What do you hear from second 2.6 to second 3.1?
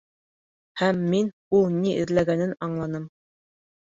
аңланым.